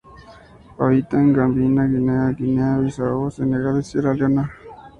[0.79, 4.51] Habita en Gambia, Guinea, Guinea-Bissau, Senegal y Sierra Leona.